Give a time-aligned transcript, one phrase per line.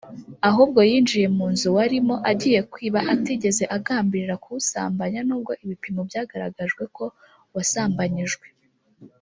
[0.49, 7.05] ahubwo yinjiye mu nzu warimo agiye kwiba atigeze agambirira kuwusambanya nubwo ibipimo byagaragajwe ko
[7.55, 8.47] wasambanyijwe